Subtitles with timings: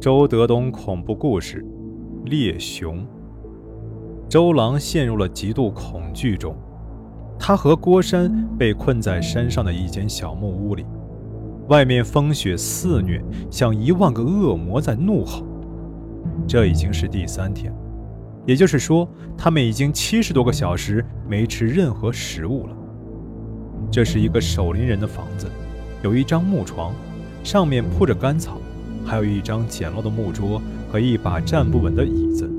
[0.00, 1.62] 周德东恐怖故事：
[2.24, 3.06] 猎熊。
[4.30, 6.56] 周郎陷入了极度恐惧中，
[7.38, 10.86] 他和郭山被困在山上的一间小木屋里，
[11.68, 15.44] 外面风雪肆虐，像一万个恶魔在怒吼。
[16.48, 17.70] 这已经是第三天，
[18.46, 19.06] 也就是说，
[19.36, 22.76] 他们已经七十多个小时没吃任何食物了。
[23.90, 25.46] 这是一个守林人的房子，
[26.02, 26.94] 有一张木床，
[27.44, 28.56] 上面铺着干草，
[29.04, 32.50] 还有一张简陋的木桌和一把站不稳的椅子。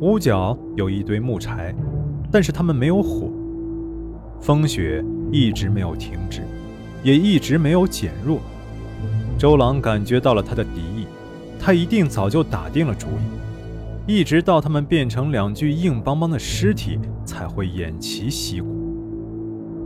[0.00, 1.74] 屋角有一堆木柴，
[2.30, 3.30] 但是他们没有火。
[4.40, 6.42] 风雪一直没有停止，
[7.02, 8.38] 也一直没有减弱。
[9.38, 11.06] 周郎感觉到了他的敌意，
[11.58, 13.06] 他一定早就打定了主
[14.06, 18.68] 意，一直到他们变成两具硬邦邦的尸体才会偃旗息鼓。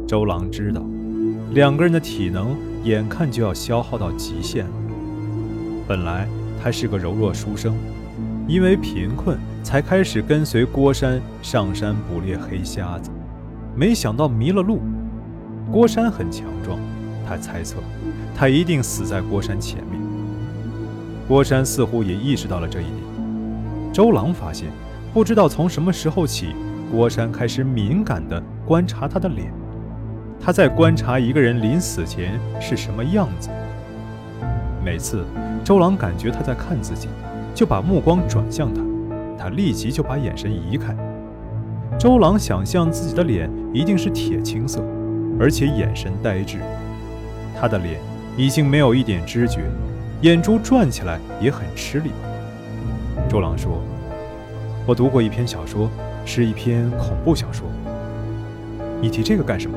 [0.07, 0.85] 周郎知道，
[1.53, 4.73] 两个人的体能眼看就要消耗到极限了。
[5.91, 6.25] 本来
[6.63, 7.75] 他是个柔弱书生，
[8.47, 13.11] 因为贫困才开始跟随郭山上山捕猎黑瞎子，
[13.75, 14.79] 没想到迷了路。
[15.69, 16.79] 郭山很强壮，
[17.27, 17.79] 他猜测
[18.37, 20.01] 他一定死在郭山前面。
[21.27, 23.93] 郭山似乎也意识到了这一点。
[23.93, 24.69] 周郎发现，
[25.13, 26.55] 不知道从什么时候起，
[26.89, 29.53] 郭山开始敏感地观察他的脸。
[30.41, 33.51] 他在观察一个人临死前是什么样子。
[34.83, 35.25] 每次
[35.63, 37.09] 周郎感觉他在看自己，
[37.55, 38.81] 就把目光转向他，
[39.39, 40.97] 他立即就把眼神移开。
[41.99, 44.83] 周郎想象自己的脸一定是铁青色，
[45.39, 46.59] 而且眼神呆滞。
[47.61, 48.01] 他的脸
[48.39, 49.65] 已经没有一点知觉，
[50.23, 52.11] 眼珠转起来也很吃力。
[53.29, 53.83] 周郎说
[54.87, 55.91] ：“我读过一篇小说，
[56.25, 57.67] 是一篇恐怖小说。
[59.03, 59.77] 你提这个干什么？”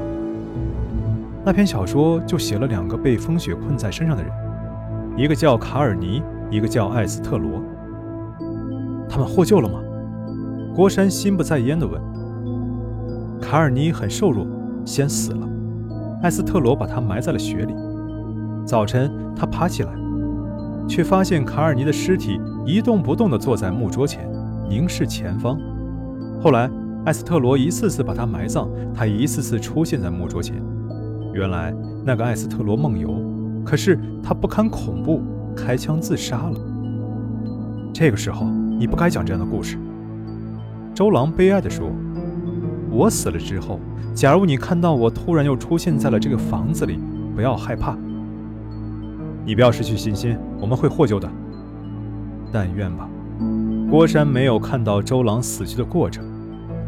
[1.43, 4.31] 那篇小说就写了两个被风雪困在身上的人，
[5.15, 7.61] 一个叫卡尔尼，一个叫艾斯特罗。
[9.07, 9.79] 他们获救了吗？
[10.75, 12.01] 郭山心不在焉地问。
[13.39, 14.47] 卡尔尼很瘦弱，
[14.83, 15.47] 先死了。
[16.23, 17.75] 艾斯特罗把他埋在了雪里。
[18.65, 19.91] 早晨他爬起来，
[20.87, 24.27] 却发现卡尔尼的尸体一动不动地坐在木桌前，
[24.67, 25.59] 凝视前方。
[26.41, 26.67] 后来
[27.05, 30.55] 艾斯特罗一次次把他埋葬，他一次次出现在木桌前。
[31.33, 31.71] 原来
[32.03, 33.09] 那个艾斯特罗梦游，
[33.65, 35.21] 可是他不堪恐怖，
[35.55, 36.59] 开枪自杀了。
[37.93, 38.47] 这个时候
[38.77, 39.77] 你不该讲这样的故事。
[40.93, 41.89] 周郎悲哀地说
[42.91, 43.79] ：“我死了之后，
[44.13, 46.99] 假如你看到我突然又出现在了这个房子里，
[47.35, 47.97] 不要害怕。
[49.45, 51.29] 你不要失去信心，我们会获救的。
[52.51, 53.09] 但愿吧。”
[53.89, 56.23] 郭山没有看到周郎死去的过程，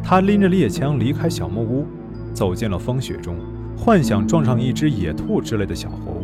[0.03, 1.85] 他拎着猎枪离开小木屋，
[2.33, 3.35] 走进了风雪中。
[3.77, 6.14] 幻想撞上一只野兔之类的小活。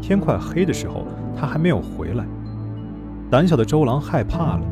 [0.00, 1.04] 天快黑的时候，
[1.36, 2.24] 他还没有回来。
[3.30, 4.62] 胆小的周郎害怕了。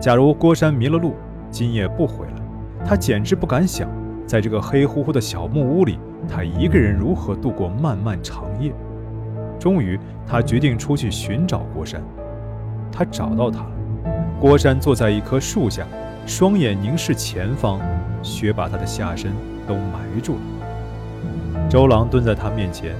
[0.00, 1.14] 假如郭山迷了路，
[1.50, 3.88] 今夜不回来，他简直不敢想，
[4.26, 8.72] 在这个黑乎乎的小木屋里，他一个人如何度过漫漫长夜。
[9.58, 12.00] 终于，他决定出去寻找郭山。
[12.92, 13.70] 他找到他了。
[14.40, 15.84] 郭山坐在一棵树下，
[16.24, 17.80] 双眼凝视前方，
[18.22, 19.32] 雪把他的下身
[19.66, 20.40] 都埋住了。
[21.68, 22.94] 周郎蹲在他面前，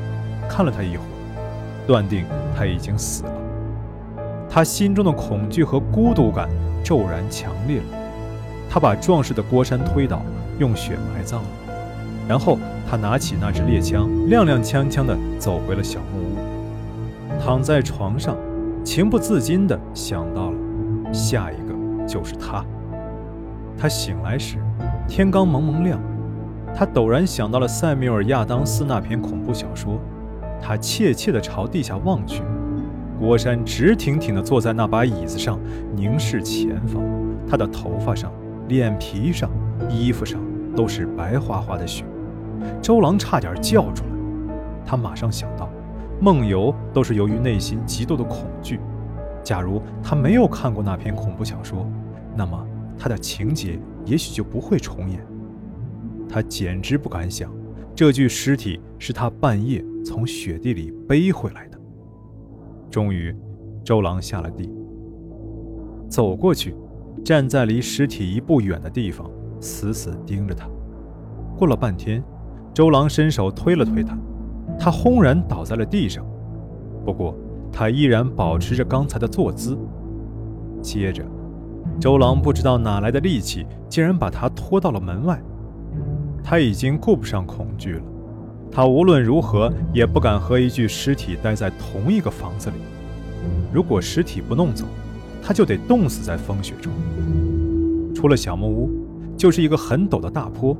[0.48, 1.08] 看了他一会儿，
[1.88, 3.32] 断定他已经死了。
[4.48, 6.48] 他心中的恐惧和孤独感
[6.84, 7.98] 骤然强烈了。
[8.68, 10.20] 他把壮士的郭山推倒，
[10.58, 11.48] 用雪埋葬了。
[12.28, 17.40] 然后他拿起那支猎枪，踉踉跄跄地走回了小木屋。
[17.42, 18.36] 躺在床上，
[18.84, 20.56] 情不自禁地想到了
[21.12, 22.62] 下一个就是他。
[23.78, 24.58] 他醒来时，
[25.08, 25.98] 天刚蒙蒙亮。
[26.74, 29.98] 他陡然想到了塞缪尔·亚当斯那篇恐怖小说，
[30.60, 32.42] 他怯怯地朝地下望去，
[33.18, 35.58] 郭山直挺挺地坐在那把椅子上，
[35.94, 37.02] 凝视前方。
[37.48, 38.32] 他的头发上、
[38.68, 39.50] 脸皮上、
[39.88, 40.40] 衣服上
[40.76, 42.04] 都是白花花的雪。
[42.82, 44.10] 周郎差点叫出来。
[44.84, 45.68] 他马上想到，
[46.20, 48.80] 梦游都是由于内心极度的恐惧。
[49.42, 51.86] 假如他没有看过那篇恐怖小说，
[52.36, 52.66] 那么
[52.98, 55.24] 他的情节也许就不会重演。
[56.28, 57.50] 他简直不敢想，
[57.94, 61.78] 这具尸体是他半夜从雪地里背回来的。
[62.90, 63.36] 终于，
[63.84, 64.72] 周郎下了地，
[66.08, 66.74] 走过去，
[67.22, 70.66] 站在离尸体一步远的地方，死死盯着他。
[71.58, 72.24] 过了半天，
[72.72, 74.16] 周郎伸手推了推他，
[74.78, 76.24] 他轰然倒在了地上。
[77.04, 77.36] 不过，
[77.70, 79.76] 他依然保持着刚才的坐姿。
[80.80, 81.22] 接着，
[82.00, 85.38] 周郎不知道哪来的力气，竟然把他拖到了门外。
[86.42, 88.02] 他已经顾不上恐惧了，
[88.70, 92.76] 他无论如何也不敢和一具尸体待在同一个房子里。
[93.72, 94.84] 如果尸体不弄走，
[95.42, 96.92] 他就得冻死在风雪中。
[98.14, 98.90] 出了小木屋，
[99.36, 100.76] 就是一个很陡的大坡，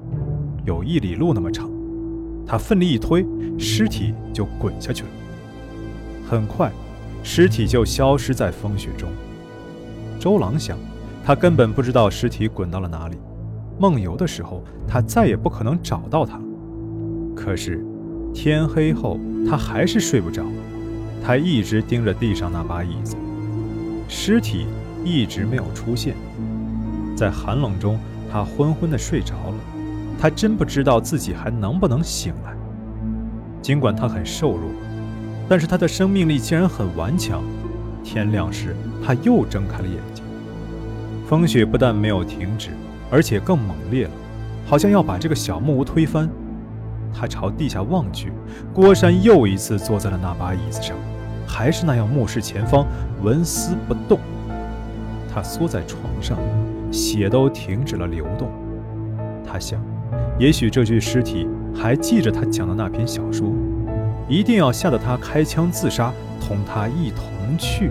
[0.65, 1.71] 有一里路那么长。
[2.47, 3.27] 他奋力一推，
[3.59, 5.09] 尸体就滚下去了。
[6.29, 6.71] 很快，
[7.23, 9.09] 尸体就消失在风雪中。
[10.19, 10.77] 周郎想，
[11.25, 13.17] 他根本不知道尸体滚到了哪里。
[13.79, 16.41] 梦游的时候，他再也不可能找到他。
[17.39, 17.83] 可是，
[18.35, 19.17] 天黑后，
[19.49, 20.43] 他还是睡不着。
[21.25, 23.17] 他一直盯着地上那把椅子，
[24.09, 24.67] 尸体
[25.05, 26.17] 一直没有出现。
[27.17, 27.97] 在寒冷中，
[28.31, 29.55] 他昏昏地睡着了。
[30.21, 32.53] 他真不知道自己还能不能醒来。
[33.63, 34.69] 尽管他很瘦弱，
[35.49, 37.41] 但是他的生命力竟然很顽强。
[38.03, 40.25] 天亮时，他又睁开了眼睛。
[41.29, 42.71] 风雪不但没有停止，
[43.11, 44.11] 而且更猛烈了，
[44.67, 46.29] 好像要把这个小木屋推翻。
[47.13, 48.33] 他朝地下望去，
[48.73, 50.97] 郭山又一次坐在了那把椅子上，
[51.47, 52.87] 还是那样目视前方，
[53.23, 54.19] 纹丝不动。
[55.33, 56.39] 他缩在床上，
[56.91, 58.51] 血都停止了流动。
[59.47, 59.81] 他想，
[60.39, 63.49] 也许这具尸体还记着他讲的那篇小说，
[64.29, 67.91] 一定要吓得他开枪自杀，同他一同去。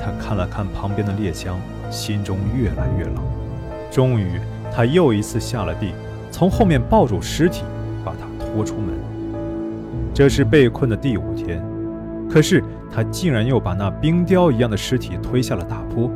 [0.00, 1.58] 他看了看旁边的猎枪，
[1.90, 3.16] 心中越来越冷。
[3.90, 4.38] 终于，
[4.72, 5.92] 他又一次下了地，
[6.30, 7.64] 从后面抱住尸体。
[8.48, 8.94] 把他拖出门。
[10.14, 11.62] 这是被困的第五天，
[12.28, 16.10] 可是他竟然又把那冰雕一样的尸体推下了大坡。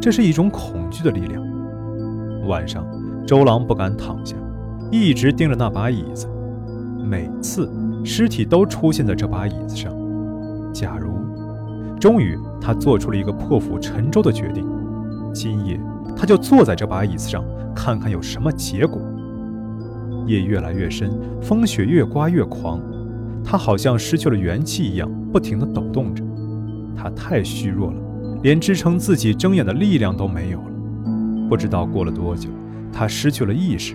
[0.00, 1.42] 这是一种恐惧的力量。
[2.46, 2.86] 晚上，
[3.26, 4.36] 周郎不敢躺下，
[4.90, 6.28] 一直盯着那把椅子。
[7.04, 7.70] 每次
[8.04, 9.92] 尸体都出现在这把椅子上。
[10.72, 11.10] 假如……
[11.98, 14.66] 终于，他做出了一个破釜沉舟的决定：
[15.32, 15.80] 今夜
[16.16, 17.44] 他就坐在这把椅子上，
[17.74, 19.00] 看看有什么结果。
[20.26, 22.80] 夜越来越深，风雪越刮越狂，
[23.44, 26.24] 他好像失去了元气一样，不停地抖动着。
[26.96, 28.00] 他太虚弱了，
[28.42, 30.66] 连支撑自己睁眼的力量都没有了。
[31.48, 32.48] 不知道过了多久，
[32.92, 33.94] 他失去了意识，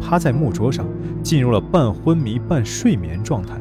[0.00, 0.86] 趴在木桌上，
[1.22, 3.60] 进入了半昏迷半睡眠状态。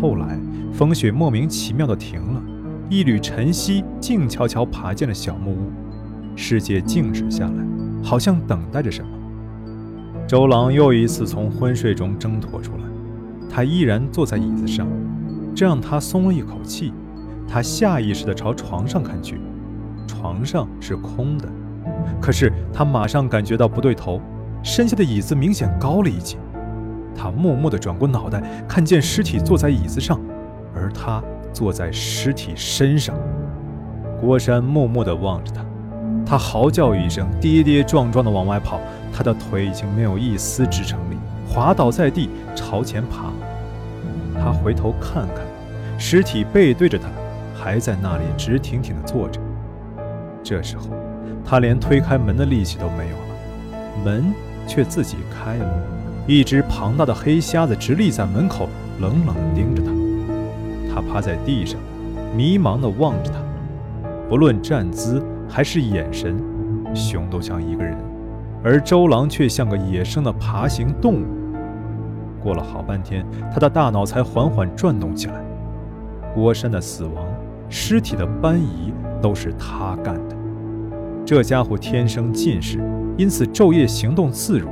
[0.00, 0.38] 后来，
[0.72, 2.42] 风雪莫名其妙地停了，
[2.90, 5.70] 一缕晨曦静悄悄爬进了小木屋，
[6.34, 7.66] 世界静止下来，
[8.02, 9.08] 好像等待着什么。
[10.26, 12.82] 周郎又一次从昏睡中挣脱出来，
[13.48, 14.84] 他依然坐在椅子上，
[15.54, 16.92] 这让他松了一口气。
[17.48, 19.40] 他下意识地朝床上看去，
[20.04, 21.48] 床上是空的，
[22.20, 24.20] 可是他马上感觉到不对头，
[24.64, 26.36] 身下的椅子明显高了一截。
[27.14, 30.20] 他默默地转过脑袋，看见尸体坐在椅子上，
[30.74, 33.14] 而他坐在尸体身上。
[34.20, 35.64] 郭山默默地望着他。
[36.26, 38.80] 他嚎叫一声，跌跌撞撞地往外跑。
[39.16, 41.16] 他的腿已经没有一丝支撑力，
[41.48, 43.32] 滑倒在地，朝前爬。
[44.38, 45.38] 他回头看看，
[45.98, 47.08] 尸体背对着他，
[47.58, 49.40] 还在那里直挺挺地坐着。
[50.42, 50.90] 这时候，
[51.46, 54.34] 他连推开门的力气都没有了，门
[54.66, 55.82] 却自己开了。
[56.26, 58.68] 一只庞大的黑瞎子直立在门口，
[59.00, 59.90] 冷冷地盯着他。
[60.94, 61.80] 他趴在地上，
[62.36, 63.38] 迷茫地望着他，
[64.28, 65.24] 不论站姿。
[65.48, 66.36] 还是眼神，
[66.92, 67.96] 熊都像一个人，
[68.62, 71.26] 而周郎却像个野生的爬行动物。
[72.42, 75.34] 过了好半天，他的大脑才缓缓转动起来。
[76.34, 77.26] 郭山的死亡，
[77.68, 80.36] 尸体的搬移，都是他干的。
[81.24, 82.78] 这家伙天生近视，
[83.16, 84.68] 因此昼夜行动自如。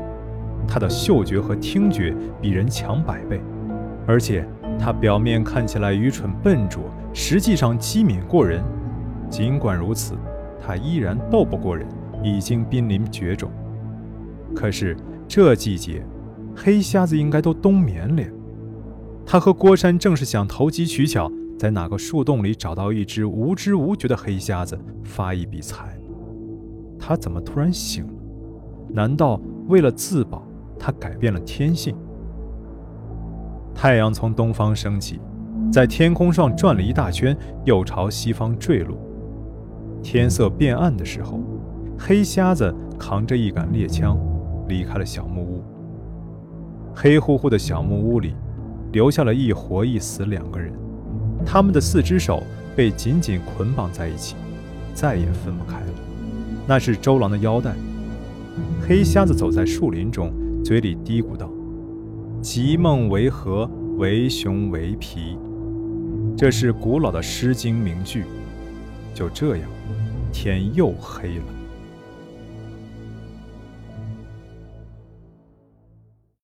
[0.67, 3.41] 他的嗅觉和听觉比人强百倍，
[4.07, 4.47] 而且
[4.79, 6.83] 他表面看起来愚蠢笨拙，
[7.13, 8.63] 实际上机敏过人。
[9.29, 10.15] 尽管如此。
[10.67, 11.87] 他依然斗不过人，
[12.23, 13.51] 已经濒临绝种。
[14.55, 14.97] 可是
[15.29, 16.05] 这季节，
[16.57, 18.23] 黑瞎子应该都冬眠了。
[19.25, 25.97] 他和郭山正是想投机取巧，在哪个树洞里找到一只无知无觉的黑瞎子，发一笔财。
[26.99, 28.13] 他怎么突然醒了？
[28.91, 30.47] 难道为了自保，
[30.79, 31.97] 他改变了天性？
[33.75, 35.19] 太阳从东方升起，
[35.73, 38.97] 在天空上转了一大圈，又朝西方坠落。
[40.03, 41.41] 天色变暗的时候，
[41.99, 44.17] 黑瞎子扛着一杆猎枪
[44.69, 45.63] 离开了小木屋。
[46.95, 48.35] 黑乎乎的小木屋里，
[48.93, 50.73] 留下了一活一死两个人，
[51.45, 52.43] 他们的四只手
[52.77, 54.37] 被紧紧捆绑在一起，
[54.95, 55.87] 再也分不开了。
[56.67, 57.75] 那是周郎的腰带。
[58.87, 61.51] 黑瞎子走在树林中，嘴里嘀咕道
[62.41, 65.37] ：“极梦为何，为熊为皮。”
[66.39, 68.25] 这是古老的《诗经》名句。
[69.13, 69.69] 就这样，
[70.33, 71.45] 天又黑了。